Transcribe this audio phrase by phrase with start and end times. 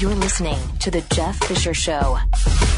[0.00, 2.16] You're listening to The Jeff Fisher Show.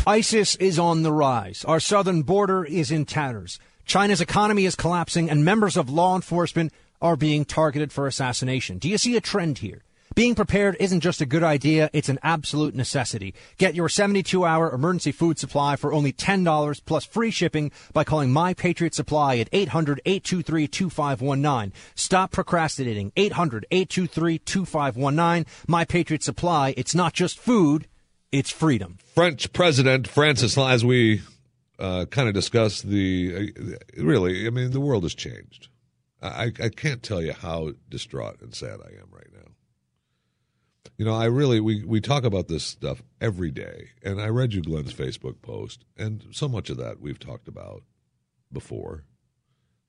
[0.08, 1.65] ISIS is on the rise.
[1.65, 3.60] Our southern border is in tatters.
[3.85, 8.79] China's economy is collapsing, and members of law enforcement are being targeted for assassination.
[8.79, 9.85] Do you see a trend here?
[10.14, 13.35] Being prepared isn't just a good idea, it's an absolute necessity.
[13.56, 18.31] Get your 72 hour emergency food supply for only $10 plus free shipping by calling
[18.31, 21.73] My Patriot Supply at 800 823 2519.
[21.95, 23.13] Stop procrastinating.
[23.17, 25.46] 800 823 2519.
[25.67, 26.75] My Patriot Supply.
[26.77, 27.87] It's not just food,
[28.31, 28.99] it's freedom.
[29.14, 31.22] French President Francis, as we
[31.79, 35.69] uh, kind of discussed, the uh, really, I mean, the world has changed.
[36.20, 39.31] I, I can't tell you how distraught and sad I am right now.
[40.98, 44.52] You know, I really we we talk about this stuff every day, and I read
[44.52, 47.82] you Glenn's Facebook post, and so much of that we've talked about
[48.52, 49.05] before,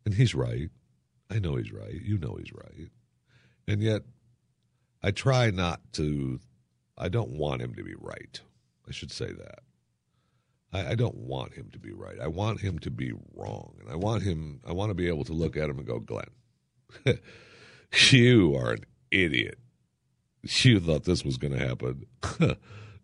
[0.05, 0.69] and he's right.
[1.29, 1.93] I know he's right.
[2.01, 2.89] You know he's right,
[3.67, 4.03] and yet
[5.01, 6.39] I try not to.
[6.97, 8.39] I don't want him to be right.
[8.87, 9.59] I should say that.
[10.71, 12.19] I, I don't want him to be right.
[12.19, 14.61] I want him to be wrong, and I want him.
[14.65, 16.29] I want to be able to look at him and go, Glenn,
[18.09, 19.59] you are an idiot
[20.43, 22.05] you thought this was going to happen.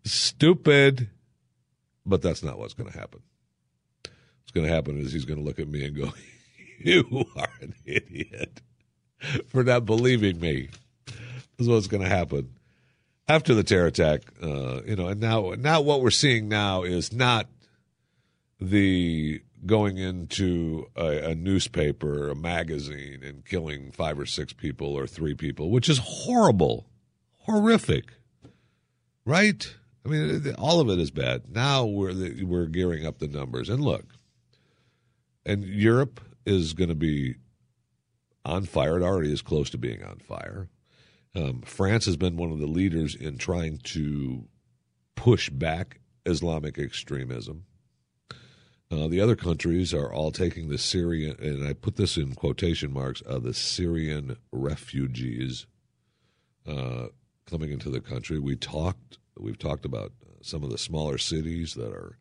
[0.04, 1.10] Stupid.
[2.06, 3.22] But that's not what's going to happen.
[4.04, 6.12] What's going to happen is he's going to look at me and go,
[6.80, 8.62] You are an idiot
[9.48, 10.70] for not believing me.
[11.06, 11.16] This
[11.60, 12.56] is what's going to happen.
[13.28, 17.14] After the terror attack, uh, you know, and now, now what we're seeing now is
[17.14, 17.48] not
[18.60, 25.06] the going into a, a, newspaper, a magazine, and killing five or six people or
[25.06, 26.89] three people, which is horrible
[27.50, 28.14] horrific,
[29.26, 29.76] right?
[30.06, 31.44] I mean, all of it is bad.
[31.50, 34.06] Now we're we're gearing up the numbers, and look,
[35.46, 37.36] and Europe is going to be
[38.46, 38.98] on fire.
[38.98, 40.70] It already is close to being on fire.
[41.36, 44.48] Um, France has been one of the leaders in trying to
[45.16, 47.66] push back Islamic extremism.
[48.92, 52.92] Uh, the other countries are all taking the Syrian, and I put this in quotation
[52.92, 55.68] marks, uh, the Syrian refugees
[56.68, 57.08] uh,
[57.50, 58.40] coming into the country.
[58.40, 59.18] We talked.
[59.38, 62.18] We've talked about uh, some of the smaller cities that are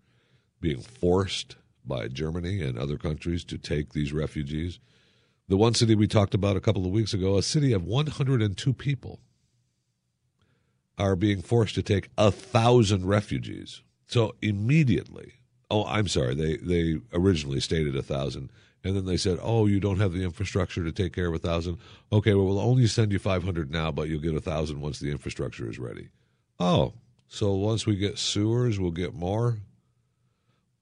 [0.60, 4.78] being forced by Germany and other countries to take these refugees.
[5.48, 8.72] The one city we talked about a couple of weeks ago, a city of 102
[8.74, 9.20] people,
[10.98, 13.82] are being forced to take a thousand refugees.
[14.06, 15.34] So immediately,
[15.70, 18.50] oh, I'm sorry, they they originally stated a thousand.
[18.84, 21.38] And then they said, "Oh, you don't have the infrastructure to take care of a
[21.38, 21.78] thousand.
[22.12, 25.10] Okay, well, we'll only send you 500 now, but you'll get a thousand once the
[25.10, 26.08] infrastructure is ready."
[26.60, 26.94] Oh,
[27.28, 29.58] so once we get sewers, we'll get more.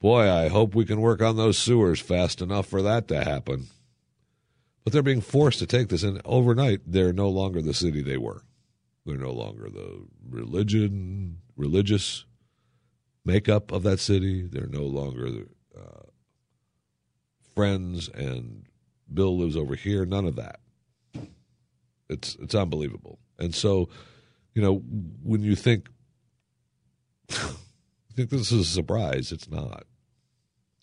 [0.00, 3.68] Boy, I hope we can work on those sewers fast enough for that to happen.
[4.84, 8.18] But they're being forced to take this, and overnight, they're no longer the city they
[8.18, 8.42] were.
[9.04, 12.24] They're no longer the religion, religious
[13.24, 14.46] makeup of that city.
[14.46, 15.46] They're no longer
[15.76, 16.02] uh,
[17.56, 18.66] friends and
[19.12, 20.04] Bill lives over here.
[20.04, 20.60] None of that.
[22.08, 23.18] It's it's unbelievable.
[23.38, 23.88] And so,
[24.54, 24.76] you know,
[25.24, 25.88] when you think
[28.16, 29.84] think this is a surprise, it's not.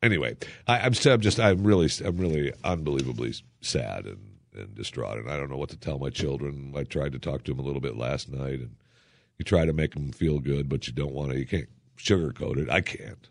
[0.01, 0.35] Anyway,
[0.67, 5.37] I, am I'm just I'm really I'm really unbelievably sad and, and distraught, and I
[5.37, 6.73] don't know what to tell my children.
[6.75, 8.75] I tried to talk to them a little bit last night, and
[9.37, 11.39] you try to make them feel good, but you don't want to.
[11.39, 12.69] You can't sugarcoat it.
[12.69, 13.29] I can't.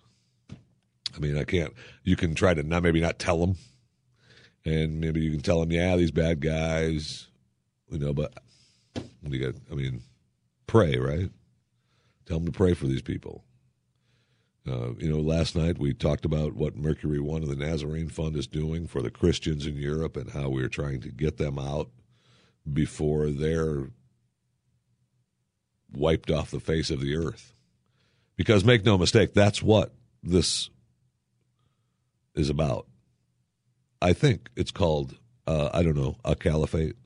[1.14, 1.72] I mean, I can't.
[2.04, 3.56] You can try to not maybe not tell them,
[4.64, 7.28] and maybe you can tell them, yeah, these bad guys,
[7.90, 8.12] you know.
[8.12, 8.32] But
[9.22, 10.02] you got, I mean,
[10.66, 11.30] pray, right?
[12.26, 13.44] Tell them to pray for these people.
[14.68, 18.36] Uh, you know, last night we talked about what Mercury One of the Nazarene Fund
[18.36, 21.90] is doing for the Christians in Europe and how we're trying to get them out
[22.72, 23.88] before they're
[25.92, 27.52] wiped off the face of the earth.
[28.36, 30.70] Because make no mistake, that's what this
[32.34, 32.86] is about.
[34.00, 35.16] I think it's called,
[35.46, 36.96] uh, I don't know, a caliphate.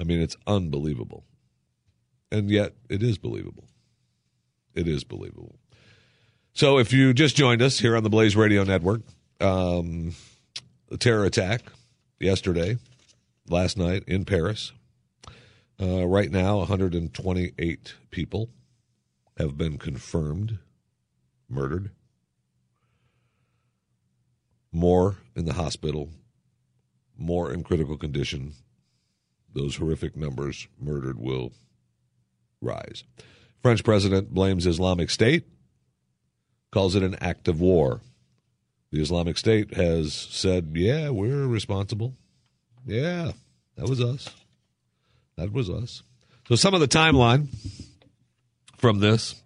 [0.00, 1.24] I mean, it's unbelievable.
[2.30, 3.64] And yet, it is believable.
[4.74, 5.58] It is believable.
[6.52, 9.02] So, if you just joined us here on the Blaze Radio Network,
[9.40, 10.14] um,
[10.88, 11.62] the terror attack
[12.20, 12.78] yesterday,
[13.48, 14.72] last night in Paris.
[15.80, 18.50] Uh, right now, 128 people
[19.38, 20.58] have been confirmed
[21.48, 21.92] murdered
[24.72, 26.10] more in the hospital,
[27.16, 28.52] more in critical condition.
[29.54, 31.52] Those horrific numbers murdered will
[32.60, 33.04] rise.
[33.62, 35.44] French president blames Islamic State,
[36.70, 38.00] calls it an act of war.
[38.90, 42.14] The Islamic State has said, yeah, we're responsible.
[42.86, 43.32] Yeah,
[43.76, 44.30] that was us.
[45.36, 46.02] That was us.
[46.48, 47.48] So some of the timeline
[48.76, 49.42] from this.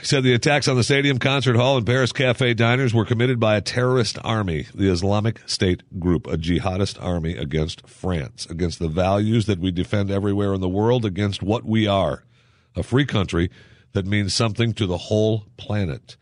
[0.00, 3.38] He said the attacks on the stadium, concert hall, and Paris cafe diners were committed
[3.38, 8.88] by a terrorist army, the Islamic State group, a jihadist army against France, against the
[8.88, 12.24] values that we defend everywhere in the world, against what we are,
[12.76, 13.50] a free country
[13.92, 16.16] that means something to the whole planet.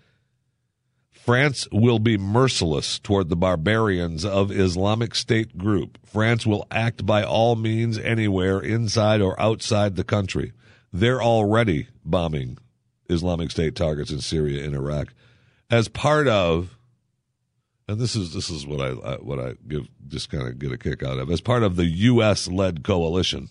[1.12, 5.98] France will be merciless toward the barbarians of Islamic State group.
[6.04, 10.52] France will act by all means anywhere inside or outside the country.
[10.92, 12.58] They're already bombing
[13.08, 15.14] Islamic State targets in Syria and Iraq
[15.70, 16.76] as part of
[17.88, 20.78] and this is this is what I, what I give just kind of get a
[20.78, 23.48] kick out of as part of the US led coalition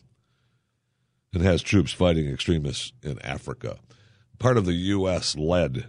[1.34, 3.78] and has troops fighting extremists in Africa.
[4.40, 5.86] Part of the US led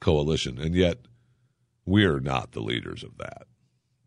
[0.00, 0.98] coalition and yet
[1.84, 3.46] we're not the leaders of that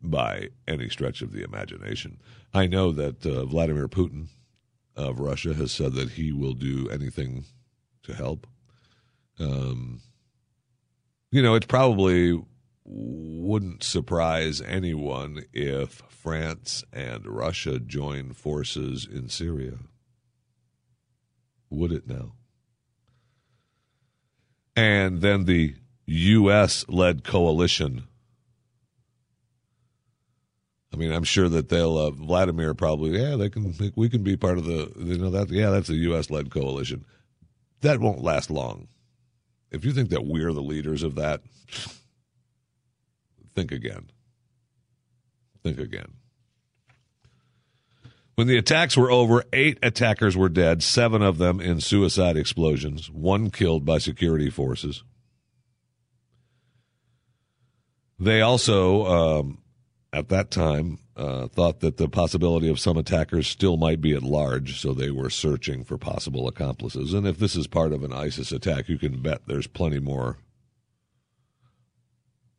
[0.00, 2.18] by any stretch of the imagination.
[2.54, 4.28] I know that uh, Vladimir Putin
[4.96, 7.44] of Russia has said that he will do anything
[8.08, 8.46] to help.
[9.38, 10.00] Um,
[11.30, 12.40] you know, it probably
[12.84, 19.74] wouldn't surprise anyone if France and Russia join forces in Syria.
[21.70, 22.32] Would it now?
[24.74, 25.74] And then the
[26.06, 26.86] U.S.
[26.88, 28.04] led coalition.
[30.94, 34.36] I mean, I'm sure that they'll uh, Vladimir probably yeah they can we can be
[34.36, 36.30] part of the you know that yeah that's a U.S.
[36.30, 37.04] led coalition
[37.80, 38.88] that won't last long.
[39.70, 41.42] If you think that we're the leaders of that,
[43.54, 44.10] think again.
[45.62, 46.14] Think again.
[48.34, 53.10] When the attacks were over, eight attackers were dead, seven of them in suicide explosions,
[53.10, 55.02] one killed by security forces.
[58.20, 59.58] They also, um,
[60.12, 64.22] at that time, uh, thought that the possibility of some attackers still might be at
[64.22, 67.12] large, so they were searching for possible accomplices.
[67.12, 70.38] And if this is part of an ISIS attack, you can bet there's plenty more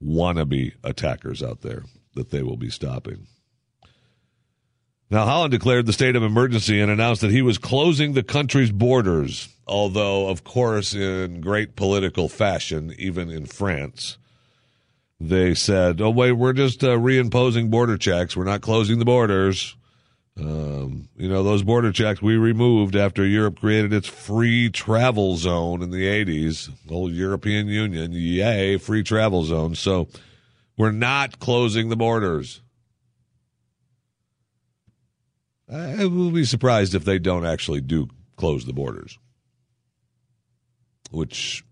[0.03, 3.27] wannabe attackers out there that they will be stopping.
[5.11, 8.71] Now, Hollande declared the state of emergency and announced that he was closing the country's
[8.71, 14.19] borders, although, of course, in great political fashion, even in France
[15.19, 18.35] they said, "Oh wait, we're just uh, reimposing border checks.
[18.35, 19.75] We're not closing the borders."
[20.39, 25.81] Um, you know, those border checks we removed after Europe created its free travel zone
[25.81, 26.69] in the 80s.
[26.87, 29.75] The whole European Union, yay, free travel zone.
[29.75, 30.07] So
[30.77, 32.61] we're not closing the borders.
[35.71, 38.07] I will be surprised if they don't actually do
[38.37, 39.19] close the borders.
[41.11, 41.65] Which,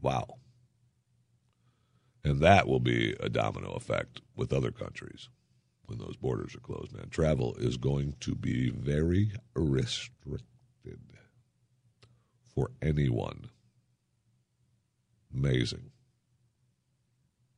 [0.00, 0.37] wow.
[2.28, 5.30] And that will be a domino effect with other countries
[5.86, 7.08] when those borders are closed, man.
[7.08, 11.00] Travel is going to be very restricted
[12.54, 13.48] for anyone.
[15.34, 15.90] Amazing.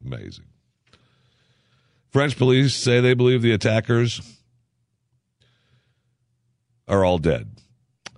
[0.06, 0.46] Amazing.
[2.11, 4.20] French police say they believe the attackers
[6.87, 7.56] are all dead.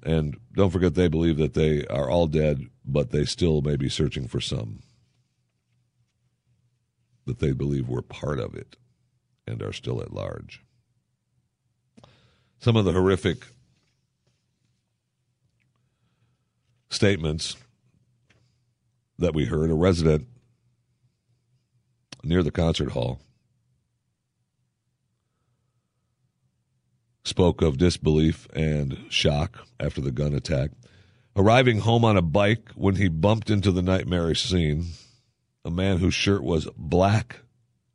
[0.02, 3.88] And don't forget, they believe that they are all dead, but they still may be
[3.88, 4.80] searching for some
[7.32, 8.76] that they believe were part of it
[9.46, 10.62] and are still at large.
[12.58, 13.46] Some of the horrific
[16.90, 17.56] statements
[19.18, 20.26] that we heard a resident
[22.22, 23.18] near the concert hall
[27.24, 30.70] spoke of disbelief and shock after the gun attack.
[31.34, 34.84] Arriving home on a bike when he bumped into the nightmarish scene,
[35.64, 37.40] a man whose shirt was black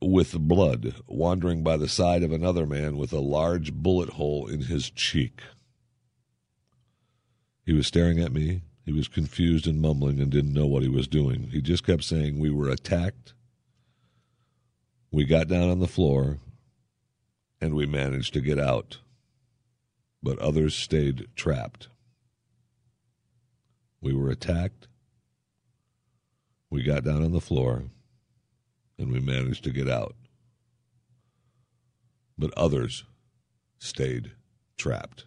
[0.02, 4.62] with blood, wandering by the side of another man with a large bullet hole in
[4.62, 5.42] his cheek.
[7.66, 8.62] He was staring at me.
[8.86, 11.50] He was confused and mumbling and didn't know what he was doing.
[11.52, 13.34] He just kept saying, We were attacked.
[15.12, 16.40] We got down on the floor
[17.60, 19.00] and we managed to get out,
[20.24, 21.90] but others stayed trapped.
[24.00, 24.88] We were attacked.
[26.70, 27.84] We got down on the floor
[29.00, 30.16] and we managed to get out.
[32.38, 33.04] But others
[33.80, 34.32] stayed
[34.78, 35.26] trapped.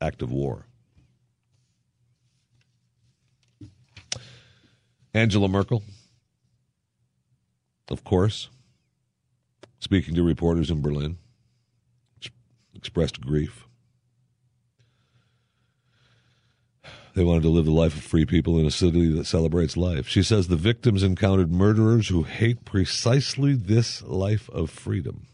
[0.00, 0.66] Act of war.
[5.14, 5.82] Angela Merkel,
[7.90, 8.48] of course,
[9.78, 11.18] speaking to reporters in Berlin,
[12.74, 13.66] expressed grief
[17.14, 20.08] They wanted to live the life of free people in a city that celebrates life.
[20.08, 25.26] She says the victims encountered murderers who hate precisely this life of freedom.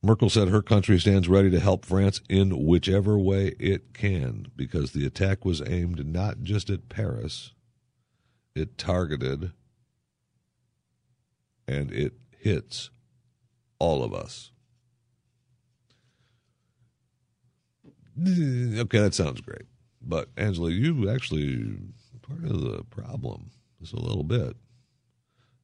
[0.00, 4.92] Merkel said her country stands ready to help France in whichever way it can because
[4.92, 7.52] the attack was aimed not just at Paris,
[8.54, 9.50] it targeted
[11.66, 12.90] and it hits
[13.80, 14.52] all of us.
[18.20, 19.66] Okay, that sounds great.
[20.08, 21.76] But Angela, you actually
[22.22, 23.50] part of the problem
[23.80, 24.56] just a little bit.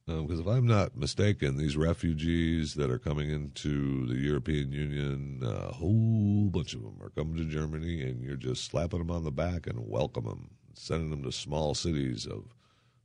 [0.07, 5.41] Because um, if I'm not mistaken, these refugees that are coming into the European Union,
[5.43, 9.25] a whole bunch of them are coming to Germany, and you're just slapping them on
[9.25, 12.55] the back and welcome them, sending them to small cities of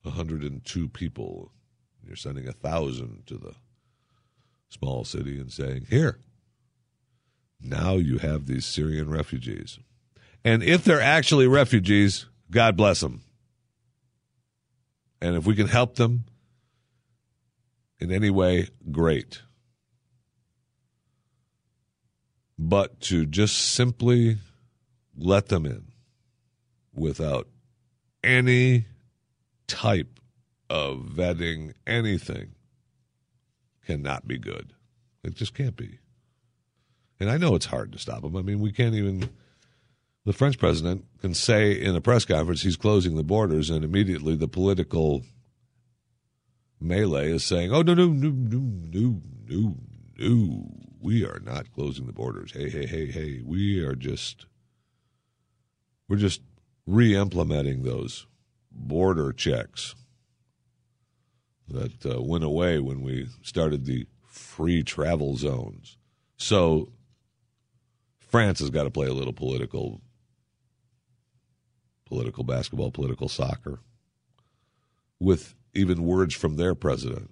[0.02, 1.54] 102 people.
[2.06, 3.54] You're sending a thousand to the
[4.68, 6.20] small city and saying, "Here,
[7.62, 9.80] now you have these Syrian refugees."
[10.44, 13.22] And if they're actually refugees, God bless them.
[15.22, 16.26] And if we can help them
[18.00, 19.42] in any way, great.
[22.58, 24.38] But to just simply
[25.18, 25.92] let them in
[26.94, 27.48] without
[28.24, 28.86] any
[29.68, 30.20] type
[30.70, 32.56] of vetting, anything,
[33.86, 34.74] cannot be good.
[35.24, 36.00] It just can't be.
[37.20, 38.36] And I know it's hard to stop them.
[38.36, 39.30] I mean, we can't even.
[40.26, 44.36] The French president can say in a press conference he's closing the borders, and immediately
[44.36, 45.24] the political
[46.80, 49.76] melee is saying, "Oh no, no, no, no, no, no,
[50.18, 50.66] no,
[51.00, 52.52] we are not closing the borders.
[52.52, 54.46] Hey, hey, hey, hey, we are just,
[56.08, 56.42] we're just
[56.86, 58.28] re-implementing those
[58.72, 59.96] border checks
[61.68, 65.98] that uh, went away when we started the free travel zones.
[66.38, 66.92] So
[68.20, 70.02] France has got to play a little political
[72.10, 73.80] political basketball, political soccer
[75.20, 77.32] with even words from their president.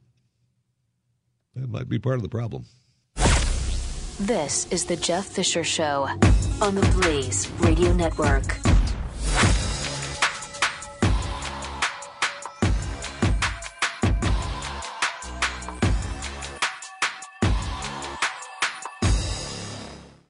[1.55, 2.65] That might be part of the problem.
[4.19, 6.07] This is the Jeff Fisher Show
[6.62, 8.57] on the Blaze Radio Network.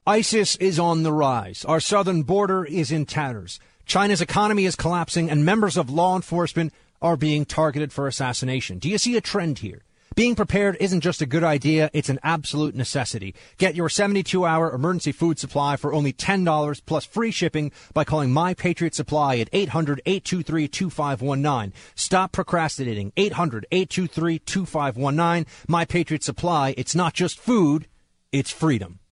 [0.06, 1.66] ISIS is on the rise.
[1.66, 3.60] Our southern border is in tatters.
[3.88, 8.80] China's economy is collapsing, and members of law enforcement are being targeted for assassination.
[8.80, 9.82] Do you see a trend here?
[10.14, 13.34] Being prepared isn't just a good idea, it's an absolute necessity.
[13.58, 18.34] Get your 72 hour emergency food supply for only $10 plus free shipping by calling
[18.34, 21.74] My Patriot Supply at 800 823 2519.
[21.96, 23.14] Stop procrastinating.
[23.16, 25.46] 800 823 2519.
[25.70, 27.88] My Patriot Supply, it's not just food,
[28.34, 29.00] it's freedom.